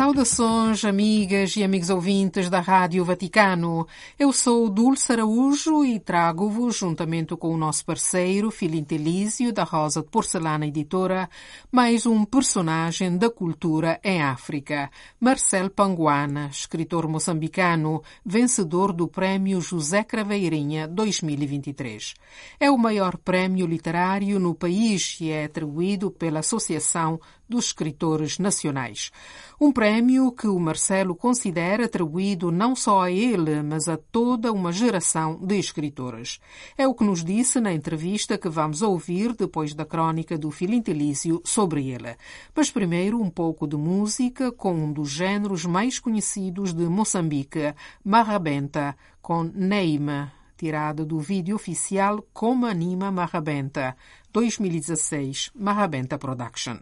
[0.00, 3.86] Saudações, amigas e amigos ouvintes da Rádio Vaticano.
[4.18, 10.00] Eu sou Dulce Araújo e trago-vos, juntamente com o nosso parceiro Filinto Elísio, da Rosa
[10.00, 11.28] de Porcelana Editora,
[11.70, 20.02] mais um personagem da cultura em África, Marcel Panguana, escritor moçambicano, vencedor do Prémio José
[20.02, 22.14] Craveirinha 2023.
[22.58, 27.20] É o maior prémio literário no país e é atribuído pela Associação
[27.50, 29.10] dos Escritores Nacionais.
[29.60, 34.72] Um prémio que o Marcelo considera atribuído não só a ele, mas a toda uma
[34.72, 36.38] geração de escritores.
[36.78, 41.42] É o que nos disse na entrevista que vamos ouvir depois da crônica do Filintelício
[41.44, 42.16] sobre ele.
[42.54, 48.96] Mas primeiro um pouco de música com um dos géneros mais conhecidos de Moçambique, Marrabenta,
[49.20, 53.96] com Neima, tirada do vídeo oficial Como Anima Marrabenta,
[54.32, 56.76] 2016, Marrabenta Production.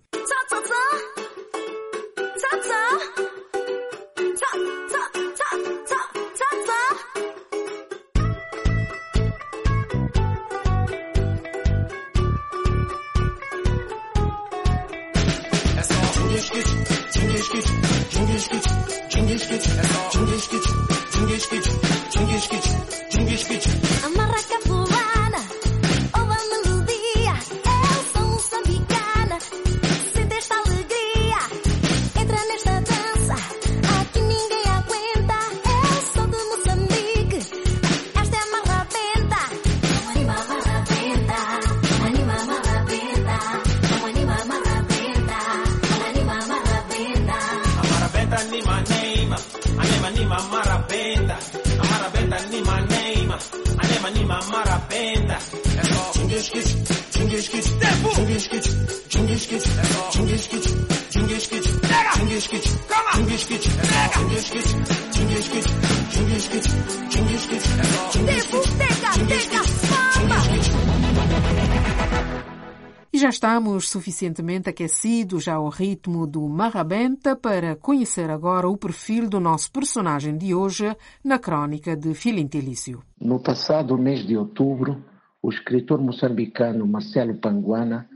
[17.49, 18.65] Cengiz Güç,
[19.09, 19.63] Cengiz Güç,
[73.39, 80.37] estamos suficientemente aquecidos ao ritmo do Marrabenta para conhecer agora o perfil do nosso personagem
[80.37, 83.01] de hoje na crônica de Filintelício.
[83.21, 85.05] No passado mês de outubro,
[85.41, 88.09] o escritor moçambicano Marcelo Panguana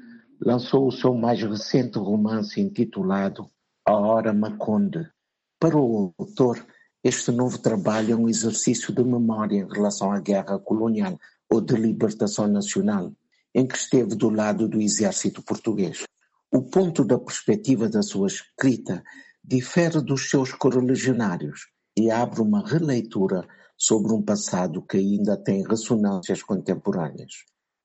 [0.44, 3.48] lançou o seu mais recente romance intitulado
[3.86, 5.08] A Hora Maconde.
[5.56, 6.66] Para o autor,
[7.04, 11.16] este novo trabalho é um exercício de memória em relação à guerra colonial
[11.48, 13.12] ou de libertação nacional,
[13.54, 16.04] em que esteve do lado do exército português.
[16.50, 19.02] O ponto da perspectiva da sua escrita
[19.44, 23.46] difere dos seus correligionários e abre uma releitura
[23.76, 27.32] sobre um passado que ainda tem ressonâncias contemporâneas.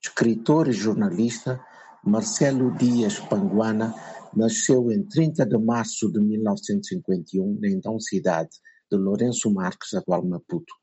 [0.04, 1.60] Escritor e jornalista,
[2.04, 3.94] Marcelo Dias Panguana
[4.36, 8.52] nasceu em 30 de março de 1951 na então cidade
[8.92, 10.74] de Lourenço Marques, atual Maputo.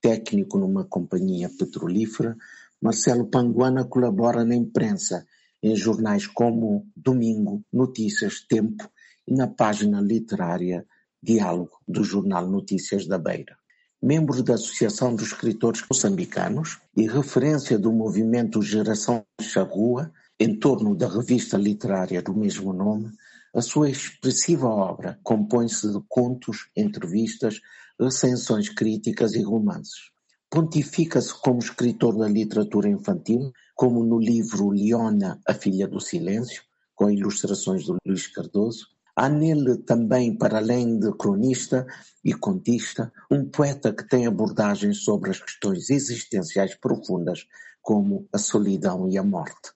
[0.00, 2.36] Técnico numa companhia petrolífera,
[2.82, 5.24] Marcelo Panguana colabora na imprensa,
[5.62, 8.90] em jornais como Domingo, Notícias, Tempo
[9.24, 10.84] e na página literária
[11.22, 13.56] Diálogo do jornal Notícias da Beira.
[14.02, 21.06] Membro da Associação dos Escritores Moçambicanos e referência do movimento Geração Charrua, em torno da
[21.06, 23.12] revista literária do mesmo nome,
[23.54, 27.60] a sua expressiva obra compõe-se de contos, entrevistas,
[28.00, 30.10] recensões críticas e romances.
[30.52, 36.62] Pontifica-se como escritor da literatura infantil, como no livro Leona, a Filha do Silêncio,
[36.94, 38.88] com ilustrações de Luís Cardoso.
[39.16, 41.86] Há nele também, para além de cronista
[42.22, 47.46] e contista, um poeta que tem abordagens sobre as questões existenciais profundas,
[47.80, 49.72] como a solidão e a morte.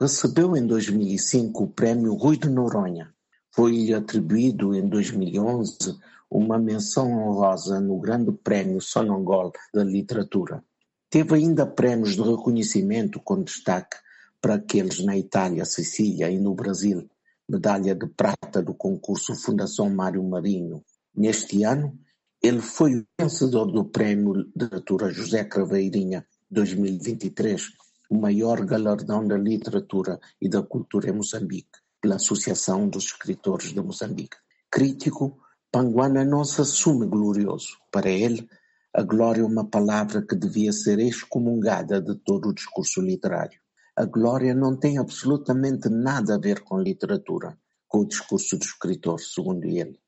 [0.00, 3.12] Recebeu em 2005 o prémio Rui de Noronha.
[3.54, 5.98] Foi-lhe atribuído em 2011
[6.34, 10.64] uma menção honrosa no Grande Prémio Sonangol da Literatura.
[11.08, 13.96] Teve ainda prémios de reconhecimento com destaque
[14.40, 17.08] para aqueles na Itália, Sicília e no Brasil,
[17.48, 20.84] medalha de prata do concurso Fundação Mário Marinho.
[21.16, 21.96] Neste ano,
[22.42, 27.62] ele foi o vencedor do Prémio Literatura José Craveirinha 2023,
[28.10, 33.80] o maior galardão da literatura e da cultura em Moçambique, pela Associação dos Escritores de
[33.80, 34.36] Moçambique.
[34.68, 35.38] Crítico,
[35.74, 37.76] Panguana não se assume glorioso.
[37.90, 38.48] Para ele,
[38.94, 43.58] a glória é uma palavra que devia ser excomungada de todo o discurso literário.
[43.96, 49.18] A glória não tem absolutamente nada a ver com literatura, com o discurso do escritor,
[49.18, 49.98] segundo ele.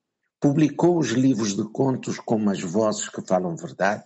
[0.41, 4.05] Publicou os livros de contos como As Vozes que Falam Verdade,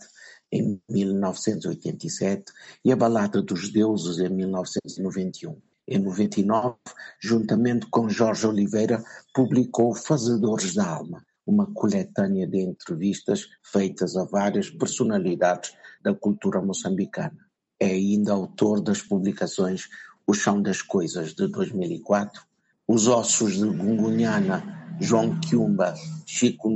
[0.51, 2.51] em 1987,
[2.83, 5.61] e A Balada dos Deuses, em 1991.
[5.87, 6.77] Em 99,
[7.21, 9.05] juntamente com Jorge Oliveira,
[9.35, 17.37] publicou Fazedores da Alma, uma coletânea de entrevistas feitas a várias personalidades da cultura moçambicana.
[17.79, 19.88] É ainda autor das publicações
[20.25, 22.41] O Chão das Coisas, de 2004,
[22.87, 25.94] Os Ossos de Gungunhana, João Quiumba,
[26.25, 26.70] Chico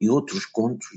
[0.00, 0.88] e outros contos,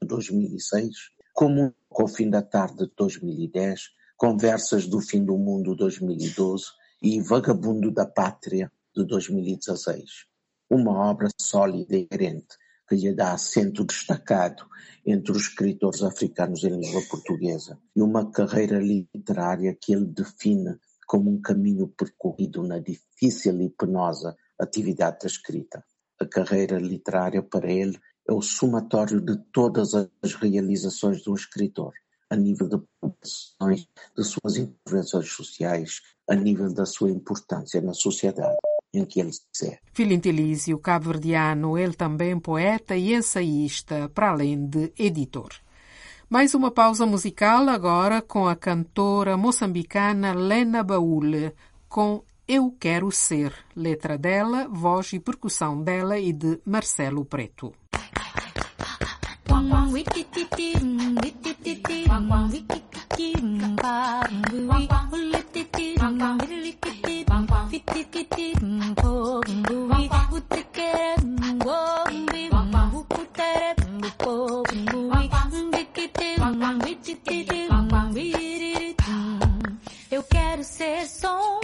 [0.00, 5.74] de 2006, como Com o Fim da Tarde, de 2010, Conversas do Fim do Mundo,
[5.74, 6.66] 2012
[7.02, 10.29] e Vagabundo da Pátria, de 2016
[10.70, 12.56] uma obra sólida e coerente
[12.88, 14.64] que lhe dá assento destacado
[15.04, 20.76] entre os escritores africanos em língua portuguesa e uma carreira literária que ele define
[21.06, 25.84] como um caminho percorrido na difícil e penosa atividade da escrita.
[26.20, 31.92] A carreira literária para ele é o somatório de todas as realizações um escritor,
[32.28, 38.58] a nível de publicações, de suas intervenções sociais, a nível da sua importância na sociedade
[38.92, 39.78] em que ele se.
[39.92, 45.50] Filintelísio cabo-verdiano, ele também poeta e ensaísta, para além de editor.
[46.28, 51.52] Mais uma pausa musical agora com a cantora moçambicana Lena Baúle,
[51.88, 57.72] com Eu Quero Ser, letra dela, voz e percussão dela e de Marcelo Preto.
[80.10, 81.60] Eu quero ser som,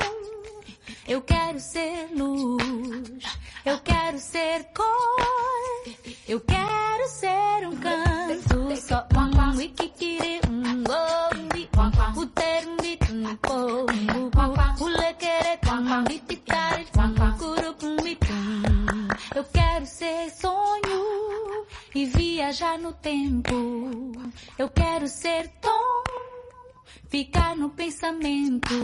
[1.08, 3.24] eu quero ser luz,
[3.64, 5.94] eu quero ser cor,
[6.28, 9.06] eu quero ser um canto só.
[9.16, 9.85] Um wikikiri,
[22.76, 24.12] viajar no tempo.
[24.58, 26.04] Eu quero ser tom
[27.08, 28.74] ficar no pensamento.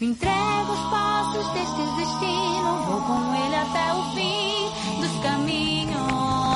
[0.00, 6.51] Me entrego aos passos deste destino, vou com ele até o fim dos caminhos.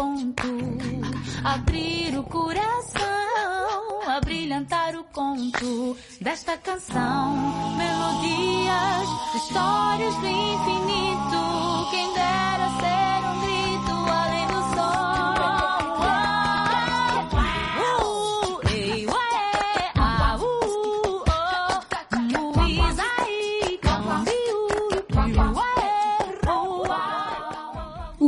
[0.00, 0.48] Ponto,
[1.44, 7.36] abrir o coração, abrilhantar o conto desta canção.
[7.76, 12.14] Melodias, histórias do infinito, quem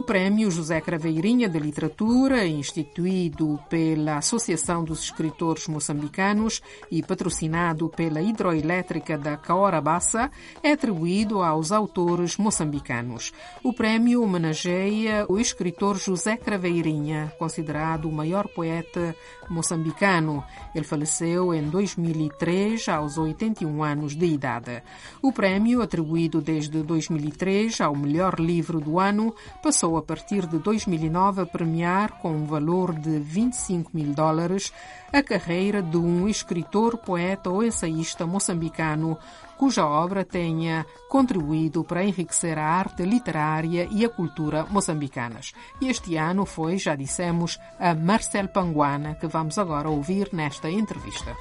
[0.03, 8.21] O Prémio José Craveirinha de Literatura, instituído pela Associação dos Escritores Moçambicanos e patrocinado pela
[8.21, 10.29] Hidroelétrica da Caora Bassa,
[10.61, 13.33] é atribuído aos autores moçambicanos.
[13.63, 19.15] O prémio homenageia o escritor José Craveirinha, considerado o maior poeta
[19.49, 20.43] moçambicano.
[20.75, 24.83] Ele faleceu em 2003, aos 81 anos de idade.
[25.23, 29.33] O prémio, atribuído desde 2003 ao melhor livro do ano,
[29.63, 34.73] passou a partir de 2009 a premiar com um valor de 25 mil dólares
[35.13, 39.19] a carreira de um escritor, poeta ou ensaísta moçambicano
[39.63, 45.53] cuja obra tenha contribuído para enriquecer a arte literária e a cultura moçambicanas.
[45.81, 51.37] E este ano foi, já dissemos, a Marcel Panguana, que vamos agora ouvir nesta entrevista.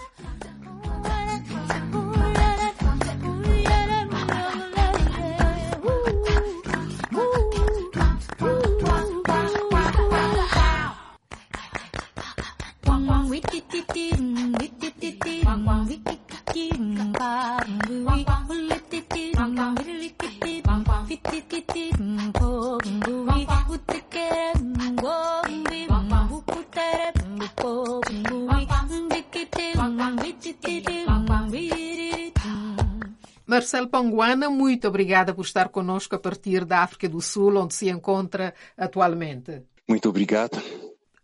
[33.46, 37.90] Marcelo Panguana, muito obrigada por estar conosco a partir da África do Sul, onde se
[37.90, 39.64] encontra atualmente.
[39.88, 40.62] Muito obrigado.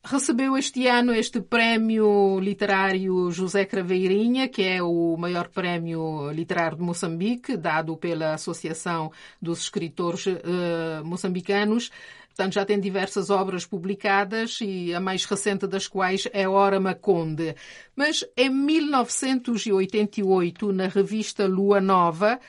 [0.09, 6.83] Recebeu este ano este prémio literário José Craveirinha, que é o maior prémio literário de
[6.83, 9.11] Moçambique, dado pela Associação
[9.41, 11.91] dos Escritores uh, Moçambicanos.
[12.29, 17.55] Portanto, já tem diversas obras publicadas e a mais recente das quais é Hora Maconde.
[17.95, 22.39] Mas em 1988, na revista Lua Nova,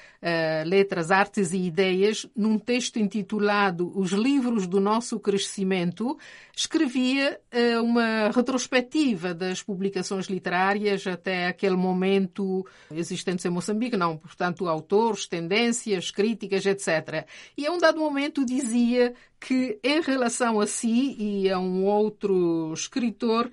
[0.66, 6.18] Letras, Artes e Ideias, num texto intitulado Os Livros do Nosso Crescimento,
[6.56, 14.68] escrevia uh, uma retrospectiva das publicações literárias até aquele momento existentes em Moçambique, não, portanto,
[14.68, 17.24] autores, tendências, críticas, etc.
[17.56, 22.72] E a um dado momento dizia que, em relação a si e a um outro
[22.72, 23.48] escritor,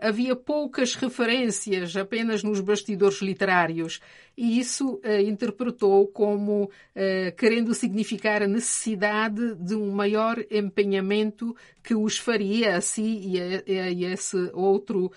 [0.00, 4.00] havia poucas referências apenas nos bastidores literários.
[4.36, 11.94] E isso uh, interpretou como uh, querendo significar a necessidade de um maior empenhamento que
[11.94, 15.12] os faria a si e a, a esse outro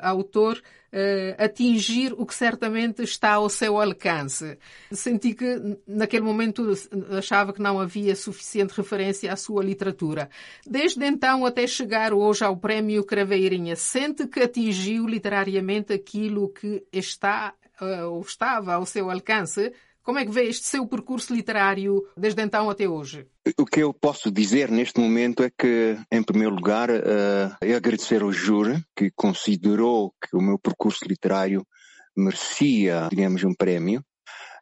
[0.00, 0.60] autor
[0.92, 4.58] uh, atingir o que certamente está ao seu alcance.
[4.90, 6.72] Senti que naquele momento
[7.16, 10.28] achava que não havia suficiente referência à sua literatura.
[10.66, 17.54] Desde então até chegar hoje ao Prémio Craveirinha, sente que atingiu literariamente aquilo que está
[17.80, 19.72] uh, ou estava ao seu alcance?
[20.02, 23.26] Como é que vê este seu percurso literário desde então até hoje?
[23.58, 28.22] O que eu posso dizer neste momento é que, em primeiro lugar, uh, é agradecer
[28.22, 31.66] ao júri que considerou que o meu percurso literário
[32.16, 34.04] merecia, digamos, um prémio.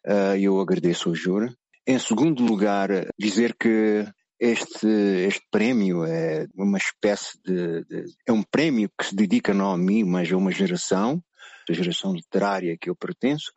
[0.07, 1.55] Uh, eu agradeço ao júri.
[1.87, 4.07] Em segundo lugar, dizer que
[4.41, 4.87] este,
[5.27, 9.79] este prémio é uma espécie de, de, É um prémio que se dedica não a
[9.79, 11.23] mim, mas a uma geração,
[11.69, 13.53] a geração literária que eu pertenço,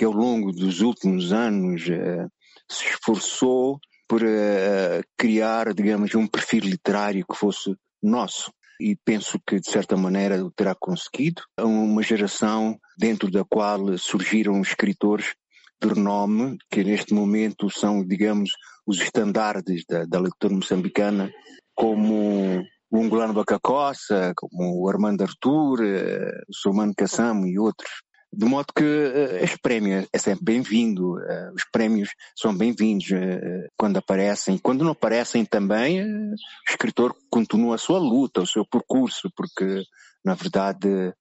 [0.00, 2.26] que ao longo dos últimos anos uh,
[2.66, 3.78] se esforçou
[4.08, 8.50] por uh, criar, digamos, um perfil literário que fosse nosso.
[8.80, 11.42] E penso que, de certa maneira, o terá conseguido.
[11.60, 15.34] Uma geração dentro da qual surgiram escritores
[15.78, 18.52] de renome, que neste momento são, digamos,
[18.86, 21.30] os estandardes da, da leitura moçambicana,
[21.74, 27.90] como o Ungolano Bacacossa, como o Armando Artur, eh, o Solmano Cassamo e outros.
[28.32, 33.68] De modo que uh, este prémio é sempre bem-vindo, uh, os prémios são bem-vindos uh,
[33.76, 34.56] quando aparecem.
[34.56, 36.34] Quando não aparecem também, o
[36.68, 39.82] escritor continua a sua luta, o seu percurso, porque,
[40.24, 41.12] na verdade,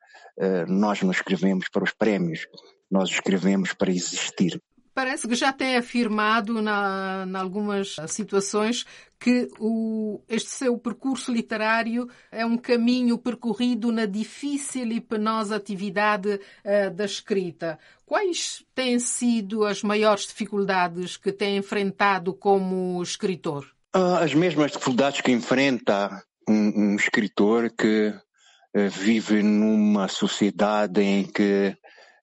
[0.68, 2.48] nós não escrevemos para os prémios,
[2.90, 4.62] nós escrevemos para existir.
[5.00, 8.86] Parece que já tem afirmado na, em algumas situações
[9.18, 16.34] que o, este seu percurso literário é um caminho percorrido na difícil e penosa atividade
[16.34, 17.80] uh, da escrita.
[18.06, 23.66] Quais têm sido as maiores dificuldades que tem enfrentado como escritor?
[23.94, 31.24] Ah, as mesmas dificuldades que enfrenta um, um escritor que uh, vive numa sociedade em
[31.24, 31.74] que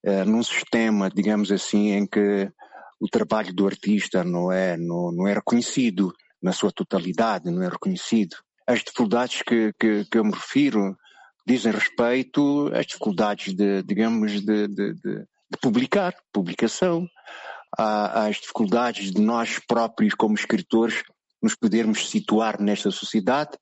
[0.08, 2.48] Uh, num sistema, digamos assim, em que
[3.00, 6.12] o trabalho do artista não é, não, não é reconhecido
[6.42, 8.36] na sua totalidade, não é reconhecido.
[8.66, 10.96] As dificuldades que, que, que eu me refiro
[11.46, 17.06] dizem respeito às dificuldades de, digamos, de, de, de, de publicar, publicação,
[17.78, 21.02] às dificuldades de nós próprios como escritores
[21.42, 23.56] nos podermos situar nesta sociedade,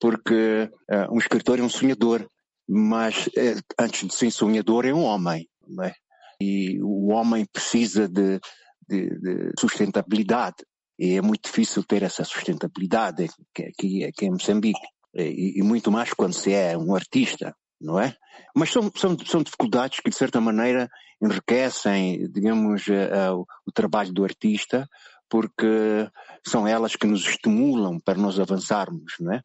[0.00, 2.26] porque uh, um escritor é um sonhador,
[2.66, 5.46] mas uh, antes de ser sonhador é um homem,
[5.82, 5.92] é?
[6.40, 8.40] E o homem precisa de,
[8.90, 10.56] de, de sustentabilidade.
[10.98, 14.80] E é muito difícil ter essa sustentabilidade aqui, aqui em Moçambique.
[15.14, 18.14] E, e, muito mais quando se é um artista, não é?
[18.54, 20.88] Mas são, são, são dificuldades que, de certa maneira,
[21.22, 24.88] enriquecem, digamos, uh, uh, o trabalho do artista,
[25.28, 26.08] porque
[26.46, 29.42] são elas que nos estimulam para nós avançarmos, não é?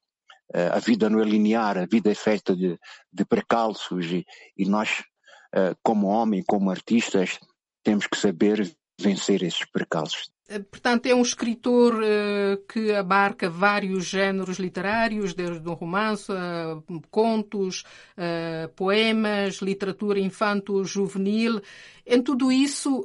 [0.54, 2.78] Uh, a vida não é linear, a vida é feita de,
[3.12, 4.26] de precalços e,
[4.58, 5.04] e nós,
[5.82, 7.40] como homem, como artistas,
[7.82, 10.30] temos que saber vencer esses percalços.
[10.48, 17.02] Eh, portanto, é um escritor uh, que abarca vários géneros literários, desde um romance, uh,
[17.10, 17.84] contos,
[18.18, 21.62] uh, poemas, literatura infanto-juvenil.
[22.06, 23.04] Em tudo isso,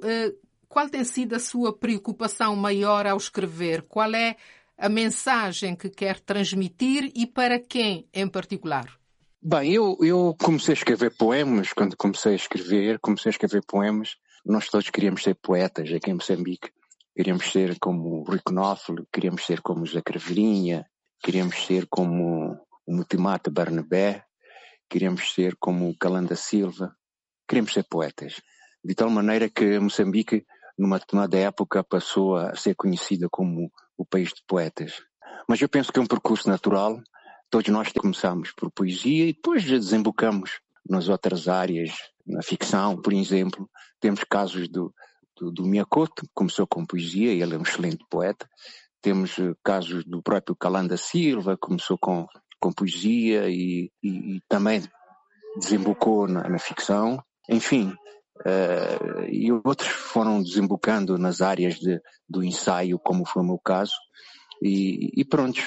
[0.68, 3.82] qual tem sido a sua preocupação maior ao escrever?
[3.88, 4.37] Qual é
[4.76, 9.00] a mensagem que quer transmitir e para quem em particular?
[9.42, 14.18] Bem, eu, eu comecei a escrever poemas, quando comecei a escrever, comecei a escrever poemas
[14.44, 16.70] nós todos queríamos ser poetas aqui em Moçambique.
[17.14, 20.87] Queríamos ser como o Knopfler, queríamos ser como o José Cravelinha,
[21.23, 24.25] queríamos ser como o Mutimata Barnabé,
[24.88, 26.97] queríamos ser como o Calanda Silva.
[27.49, 28.40] Queríamos ser poetas.
[28.82, 30.47] De tal maneira que Moçambique,
[30.78, 35.02] numa determinada época, passou a ser conhecida como o país de poetas.
[35.49, 37.02] Mas eu penso que é um percurso natural
[37.50, 41.92] todos nós começamos por poesia e depois desembocamos nas outras áreas,
[42.26, 43.68] na ficção, por exemplo.
[44.00, 44.92] Temos casos do,
[45.37, 48.49] do, do Miyakoto, que começou com poesia, ele é um excelente poeta.
[49.02, 52.26] Temos eh, casos do próprio Calanda Silva, que começou com,
[52.60, 54.82] com poesia e, e, e também
[55.56, 57.22] desembocou na, na ficção.
[57.49, 57.94] Enfim,
[58.46, 63.94] uh, e outros foram desembocando nas áreas de, do ensaio, como foi o meu caso.
[64.62, 65.60] E, e pronto,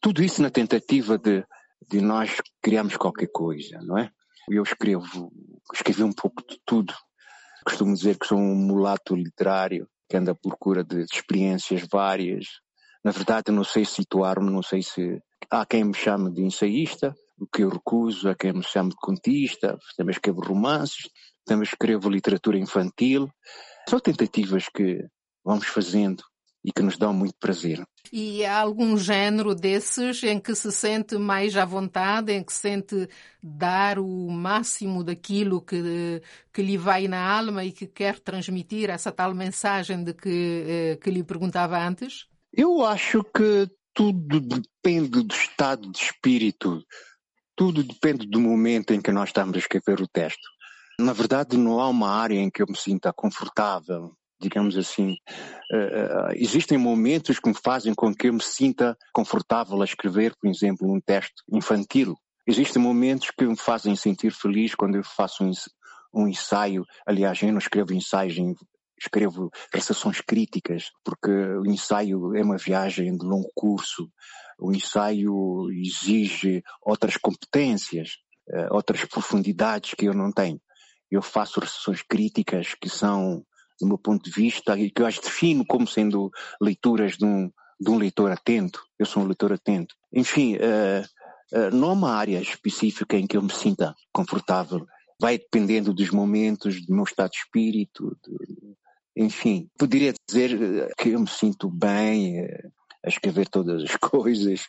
[0.00, 1.44] tudo isso na tentativa de,
[1.90, 4.10] de nós criarmos qualquer coisa, não é?
[4.48, 5.32] Eu escrevo,
[5.74, 6.94] escrevi um pouco de tudo.
[7.64, 12.46] Costumo dizer que sou um mulato literário que anda à procura de experiências várias.
[13.04, 17.46] Na verdade, não sei situar-me, não sei se há quem me chame de ensaísta, o
[17.46, 21.08] que eu recuso, há quem me chame de contista, também escrevo romances,
[21.44, 23.28] também escrevo literatura infantil.
[23.88, 25.04] São tentativas que
[25.44, 26.22] vamos fazendo
[26.66, 27.86] e que nos dão muito prazer.
[28.12, 33.08] E há algum género desses em que se sente mais à vontade, em que sente
[33.40, 36.20] dar o máximo daquilo que,
[36.52, 40.98] que lhe vai na alma e que quer transmitir essa tal mensagem de que, eh,
[41.00, 42.26] que lhe perguntava antes?
[42.52, 46.82] Eu acho que tudo depende do estado de espírito,
[47.54, 50.48] tudo depende do momento em que nós estamos a escrever o texto.
[50.98, 55.16] Na verdade, não há uma área em que eu me sinta confortável digamos assim.
[55.72, 60.48] Uh, existem momentos que me fazem com que eu me sinta confortável a escrever, por
[60.48, 62.16] exemplo, um texto infantil.
[62.46, 65.50] Existem momentos que me fazem sentir feliz quando eu faço um,
[66.14, 66.84] um ensaio.
[67.04, 68.36] Aliás, eu não escrevo ensaios,
[68.98, 74.08] escrevo recepções críticas, porque o ensaio é uma viagem de longo curso.
[74.58, 78.12] O ensaio exige outras competências,
[78.48, 80.60] uh, outras profundidades que eu não tenho.
[81.10, 83.44] Eu faço recepções críticas que são
[83.80, 86.30] do meu ponto de vista, e que eu as defino como sendo
[86.60, 88.82] leituras de um, de um leitor atento.
[88.98, 89.94] Eu sou um leitor atento.
[90.12, 94.86] Enfim, uh, uh, não há uma área específica em que eu me sinta confortável.
[95.20, 98.16] Vai dependendo dos momentos, do meu estado de espírito.
[98.24, 98.76] De,
[99.24, 102.72] enfim, poderia dizer que eu me sinto bem uh,
[103.04, 104.68] a escrever todas as coisas.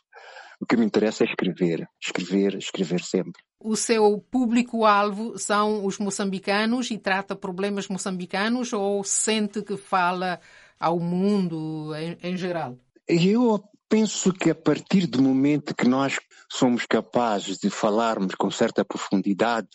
[0.60, 3.42] O que me interessa é escrever, escrever, escrever sempre.
[3.60, 10.40] O seu público-alvo são os moçambicanos e trata problemas moçambicanos ou sente que fala
[10.80, 12.78] ao mundo em, em geral?
[13.08, 18.86] Eu penso que a partir do momento que nós somos capazes de falarmos com certa
[18.86, 19.70] profundidade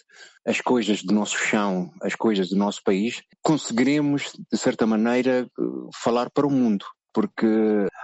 [0.44, 5.48] as coisas do nosso chão, as coisas do nosso país, conseguiremos, de certa maneira,
[6.02, 7.46] falar para o mundo porque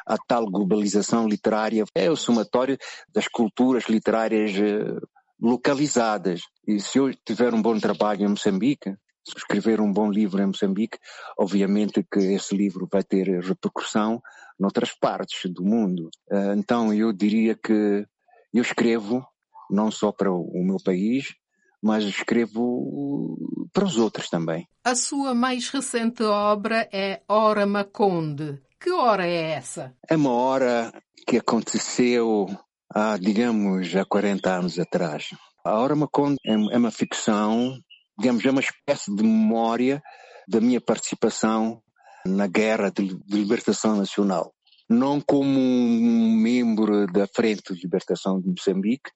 [0.06, 2.76] a tal globalização literária é o somatório
[3.12, 5.00] das culturas literárias eh,
[5.40, 6.42] localizadas.
[6.66, 10.46] E se eu tiver um bom trabalho em Moçambique, se escrever um bom livro em
[10.46, 10.98] Moçambique,
[11.38, 14.20] obviamente que esse livro vai ter repercussão
[14.58, 16.10] noutras partes do mundo.
[16.30, 18.06] Eh, então eu diria que
[18.52, 19.24] eu escrevo
[19.70, 21.34] não só para o meu país,
[21.82, 23.38] mas escrevo
[23.72, 24.66] para os outros também.
[24.82, 28.60] A sua mais recente obra é Hora Maconde.
[28.80, 29.94] Que hora é essa?
[30.08, 30.92] É uma hora
[31.26, 32.46] que aconteceu
[32.94, 35.28] há, digamos, há 40 anos atrás.
[35.64, 37.78] A Hora Maconde é, é uma ficção,
[38.18, 40.02] digamos, é uma espécie de memória
[40.48, 41.82] da minha participação
[42.26, 44.52] na Guerra de, Libertação Nacional.
[44.88, 49.10] Não como um membro da Frente de Libertação de Moçambique,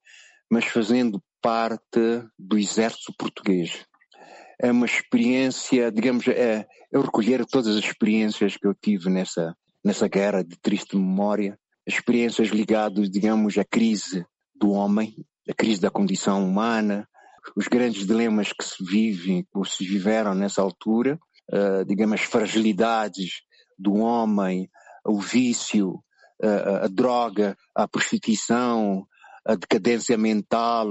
[0.50, 3.86] mas fazendo parte do exército português.
[4.60, 10.06] É uma experiência, digamos, é, é recolher todas as experiências que eu tive nessa, nessa
[10.06, 15.14] guerra de triste memória experiências ligadas, digamos, à crise do homem,
[15.48, 17.08] à crise da condição humana,
[17.56, 21.18] os grandes dilemas que se vivem, ou se viveram nessa altura,
[21.52, 23.42] uh, digamos, as fragilidades
[23.78, 24.70] do homem,
[25.04, 25.94] o vício,
[26.42, 29.06] uh, a droga, a prostituição,
[29.44, 30.88] a decadência mental,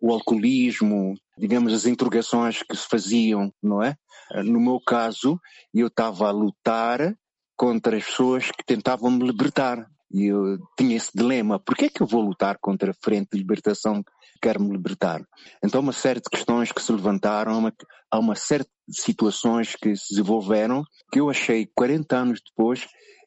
[0.00, 3.96] o alcoolismo, digamos, as interrogações que se faziam, não é?
[4.44, 5.40] No meu caso,
[5.72, 7.16] eu estava a lutar
[7.56, 9.88] contra as pessoas que tentavam me libertar.
[10.12, 13.30] E eu tinha esse dilema, por que é que eu vou lutar contra a frente
[13.32, 15.20] de libertação que quer me libertar?
[15.62, 17.72] Então uma série de questões que se levantaram, uma,
[18.10, 22.86] há uma série de situações que se desenvolveram que eu achei 40 anos depois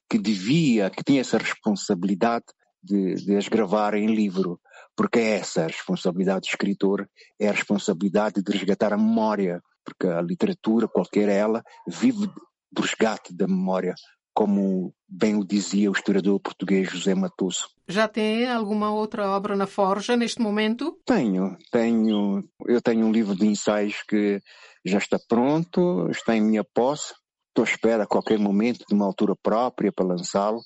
[0.10, 2.46] que devia, que tinha essa responsabilidade
[2.82, 4.60] de, de as gravar em livro,
[4.96, 7.08] porque é essa a responsabilidade do escritor,
[7.40, 12.28] é a responsabilidade de resgatar a memória, porque a literatura, qualquer ela, vive
[12.72, 13.94] do resgate da memória
[14.40, 17.68] como bem o dizia o historiador português José Matoso.
[17.90, 20.98] Já tem alguma outra obra na forja neste momento?
[21.06, 22.42] Tenho, tenho.
[22.66, 24.42] Eu tenho um livro de ensaios que
[24.86, 27.14] já está pronto, está em minha posse.
[27.50, 30.62] Estou à espera a qualquer momento de uma altura própria para lançá-lo.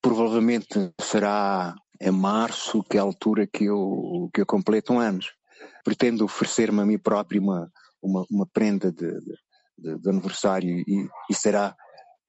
[0.00, 5.18] Provavelmente será em março, que é a altura que eu, que eu completo um ano.
[5.82, 9.10] Pretendo oferecer-me a mim próprio uma, uma, uma prenda de,
[9.76, 11.74] de, de aniversário e, e, será,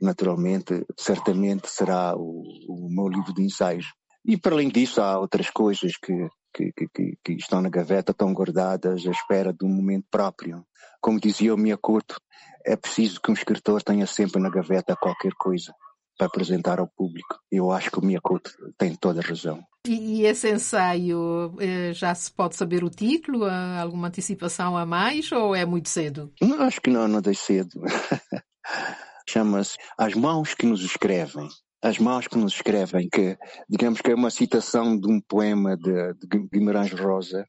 [0.02, 3.86] naturalmente, certamente será o, o meu livro de ensaios.
[4.26, 8.34] E para além disso há outras coisas que, que, que, que, estão na gaveta, estão
[8.34, 10.66] guardadas à espera de um momento próprio.
[11.00, 12.20] Como dizia o Miyakoto,
[12.66, 15.74] é preciso que um escritor tenha sempre na gaveta qualquer coisa
[16.18, 17.40] para apresentar ao público.
[17.52, 19.64] Eu acho que o Miyakoto tem toda a razão.
[19.88, 23.46] E, e esse ensaio, eh, já se pode saber o título?
[23.46, 26.32] Há alguma antecipação a mais ou é muito cedo?
[26.40, 27.82] Não, acho que não, não é cedo.
[29.32, 31.48] Chama-se As Mãos que Nos Escrevem.
[31.82, 33.38] As Mãos que Nos Escrevem, que
[33.70, 37.46] digamos que é uma citação de um poema de, de Guimarães Rosa,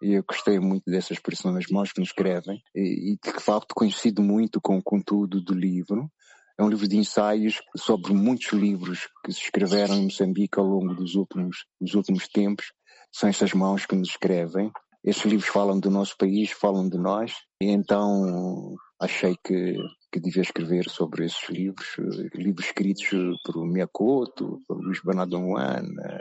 [0.00, 3.74] e eu gostei muito dessa expressão, as mãos que nos escrevem, e, e de facto
[3.74, 6.08] conhecido muito com o conteúdo do livro,
[6.56, 10.94] é um livro de ensaios sobre muitos livros que se escreveram em Moçambique ao longo
[10.94, 12.66] dos últimos, dos últimos tempos.
[13.12, 14.70] São essas mãos que nos escrevem.
[15.02, 17.32] Esses livros falam do nosso país, falam de nós.
[17.60, 19.76] E então achei que,
[20.14, 21.88] que devia escrever sobre esses livros,
[22.36, 23.04] livros escritos
[23.42, 26.18] por Miyakoto, por Luís Bernardo Juana,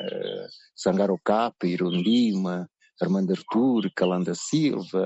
[0.76, 2.68] Sangaro Capa, Irondima,
[3.00, 5.06] Armando Artur, Calanda Silva,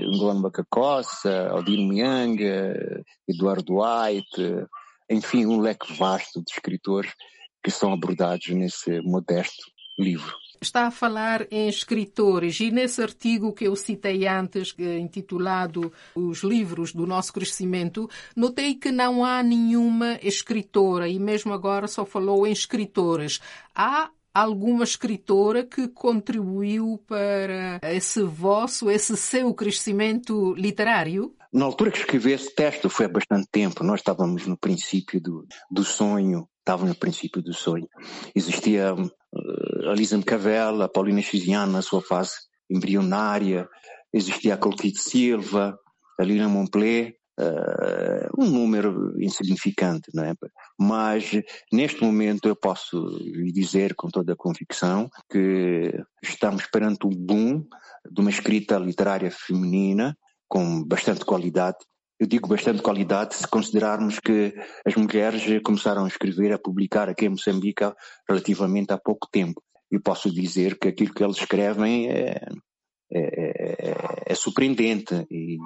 [0.00, 2.74] Ngolano Bacacossa, Odino Mianga,
[3.28, 4.66] Eduardo White,
[5.08, 7.12] enfim, um leque vasto de escritores
[7.62, 9.62] que são abordados nesse modesto
[9.96, 10.41] livro.
[10.62, 16.44] Está a falar em escritores e nesse artigo que eu citei antes, é intitulado Os
[16.44, 22.46] Livros do Nosso Crescimento, notei que não há nenhuma escritora e mesmo agora só falou
[22.46, 23.40] em escritores.
[23.74, 31.34] Há alguma escritora que contribuiu para esse vosso, esse seu crescimento literário?
[31.52, 33.82] Na altura que escrevi esse texto foi há bastante tempo.
[33.82, 37.88] Nós estávamos no princípio do, do sonho, estávamos no princípio do sonho.
[38.32, 38.94] Existia
[39.52, 42.32] uh, a Lisa Mcavel, a Paulina Chiziana na sua fase
[42.70, 43.68] embrionária,
[44.12, 45.78] existia a Colquite Silva,
[46.18, 50.34] a Lina Montpellier, uh, um número insignificante, não é?
[50.78, 51.30] Mas
[51.72, 57.66] neste momento eu posso lhe dizer com toda a convicção que estamos perante um boom
[58.10, 60.16] de uma escrita literária feminina
[60.48, 61.78] com bastante qualidade.
[62.22, 64.54] Eu digo bastante qualidade se considerarmos que
[64.86, 67.82] as mulheres começaram a escrever, a publicar aqui em Moçambique
[68.28, 69.60] relativamente há pouco tempo.
[69.90, 72.40] E posso dizer que aquilo que eles escrevem é,
[73.12, 73.22] é,
[73.90, 75.58] é, é surpreendente e,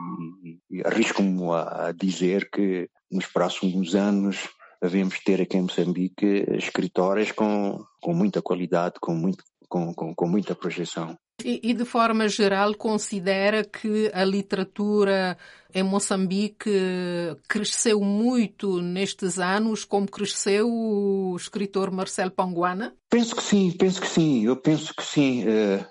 [0.70, 4.48] e arrisco-me a, dizer que nos próximos anos
[4.80, 10.26] devemos ter aqui em Moçambique escritórias com, com muita qualidade, com, muito, com, com, com
[10.26, 11.18] muita projeção.
[11.44, 15.36] E, e, de forma geral, considera que a literatura
[15.74, 16.70] em Moçambique
[17.46, 22.96] cresceu muito nestes anos, como cresceu o escritor Marcelo Panguana?
[23.10, 24.46] Penso que sim, penso que sim.
[24.46, 25.44] Eu penso que sim.
[25.44, 25.84] Uh,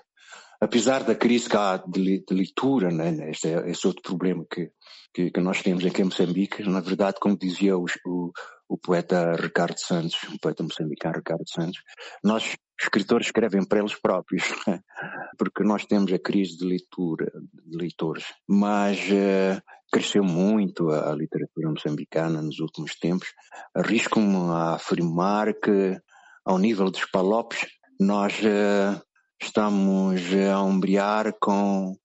[0.60, 4.68] apesar da crise que há de, de leitura, né, este é esse outro problema que,
[5.14, 8.32] que, que, nós temos aqui em Moçambique, na verdade, como dizia o, o,
[8.68, 11.80] o poeta Ricardo Santos, o poeta moçambicano Ricardo Santos,
[12.24, 14.80] nós escritores escrevem para eles próprios, né,
[15.38, 17.30] porque nós temos a crise de leitura,
[17.64, 19.60] de leitores, mas uh,
[19.90, 23.28] cresceu muito a, a literatura moçambicana nos últimos tempos.
[23.74, 25.98] Arrisco-me a afirmar que,
[26.44, 27.66] ao nível dos palopes,
[27.98, 29.00] nós uh,
[29.40, 31.96] estamos a ombrear com,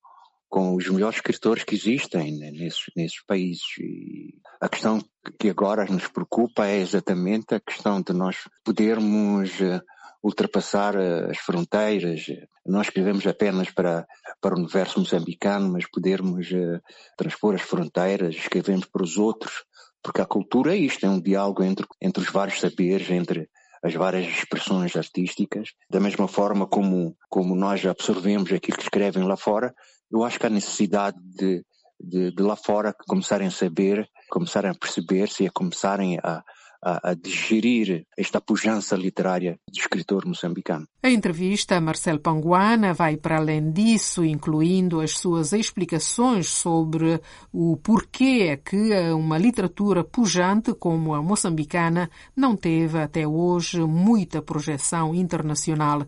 [0.49, 3.63] com os melhores escritores que existem nesses, nesses países.
[3.79, 5.03] E a questão
[5.39, 9.81] que agora nos preocupa é exatamente a questão de nós podermos eh,
[10.23, 12.25] ultrapassar eh, as fronteiras.
[12.65, 14.05] Não escrevemos apenas para,
[14.39, 16.79] para o universo moçambicano, mas podermos uh,
[17.17, 19.63] transpor as fronteiras, escrevemos para os outros,
[20.03, 23.49] porque a cultura é isto, é um diálogo entre, entre os vários saberes, entre
[23.83, 29.35] as várias expressões artísticas, da mesma forma como, como nós absorvemos aquilo que escrevem lá
[29.35, 29.73] fora,
[30.11, 31.65] eu acho que há necessidade de,
[31.99, 36.43] de, de lá fora começarem a saber, começarem a perceber-se e a começarem a,
[36.83, 40.87] a, a digerir esta pujança literária do escritor moçambicano.
[41.03, 47.19] A entrevista a Marcelo Panguana vai para além disso, incluindo as suas explicações sobre
[47.51, 54.41] o porquê é que uma literatura pujante como a moçambicana não teve até hoje muita
[54.41, 56.05] projeção internacional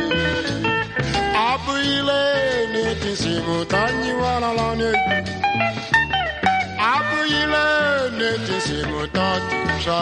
[1.50, 2.21] Abrile
[2.74, 4.91] ni tisimu tanyi wanalani.
[6.93, 7.65] Abrile
[8.17, 10.02] ni tisimu tatusha.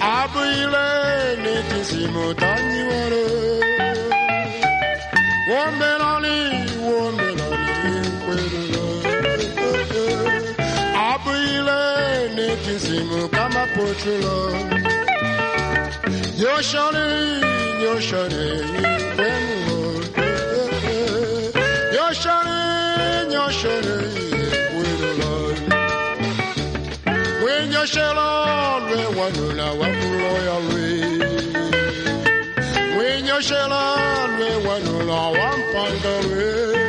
[0.00, 0.86] Abrile
[1.42, 3.24] ni tisimu tanyi wale.
[5.50, 6.36] Wombelani,
[6.88, 8.86] wombelani, kwerulo.
[11.10, 11.80] Abrile
[12.36, 14.63] ni tisimu kama pochulo.
[16.44, 17.40] You're shining,
[17.80, 18.72] you're shining
[19.16, 19.44] when
[21.90, 24.12] You're shining, you're shining
[24.76, 25.58] with the Lord.
[27.44, 30.98] When you're shining, we want to know what loyalty.
[32.98, 36.83] When you're shining, we want to know what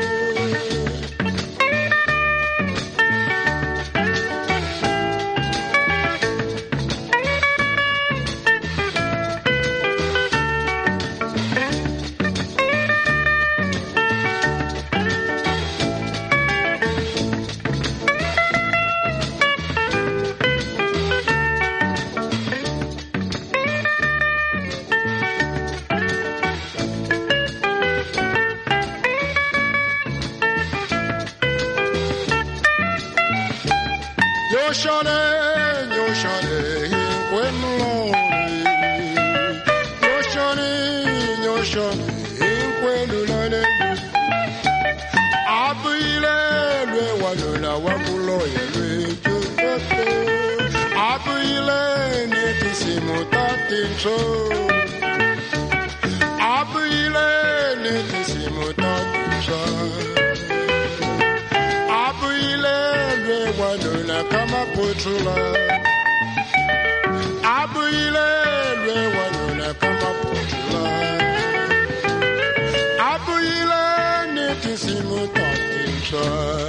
[76.26, 76.65] Lord.